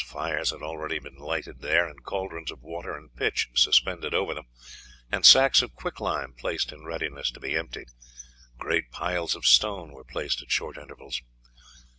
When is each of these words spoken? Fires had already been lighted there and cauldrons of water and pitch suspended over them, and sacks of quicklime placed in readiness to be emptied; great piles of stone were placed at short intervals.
Fires 0.03 0.49
had 0.49 0.63
already 0.63 0.97
been 0.97 1.17
lighted 1.17 1.59
there 1.61 1.87
and 1.87 2.03
cauldrons 2.03 2.49
of 2.49 2.63
water 2.63 2.97
and 2.97 3.15
pitch 3.15 3.49
suspended 3.53 4.15
over 4.15 4.33
them, 4.33 4.47
and 5.11 5.23
sacks 5.23 5.61
of 5.61 5.75
quicklime 5.75 6.33
placed 6.33 6.71
in 6.71 6.83
readiness 6.83 7.29
to 7.29 7.39
be 7.39 7.55
emptied; 7.55 7.89
great 8.57 8.89
piles 8.89 9.35
of 9.35 9.45
stone 9.45 9.91
were 9.91 10.03
placed 10.03 10.41
at 10.41 10.49
short 10.49 10.75
intervals. 10.75 11.21